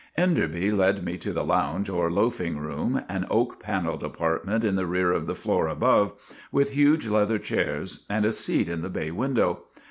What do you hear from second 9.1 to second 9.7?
window.